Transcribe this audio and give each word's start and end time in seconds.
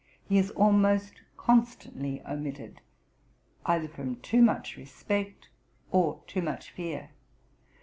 He 0.27 0.39
is 0.39 0.49
almost 0.49 1.21
constantly 1.37 2.23
omitted, 2.25 2.81
either 3.67 3.87
from 3.87 4.15
too 4.21 4.41
much 4.41 4.75
respect 4.75 5.49
or 5.91 6.23
too 6.25 6.41
much 6.41 6.71
fear. 6.71 7.11